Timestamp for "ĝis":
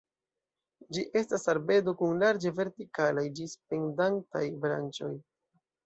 3.41-3.57